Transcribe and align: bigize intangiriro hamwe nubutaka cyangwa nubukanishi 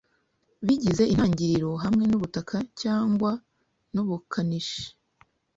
bigize 0.65 1.03
intangiriro 1.13 1.71
hamwe 1.83 2.03
nubutaka 2.07 2.55
cyangwa 2.81 3.31
nubukanishi 3.93 4.83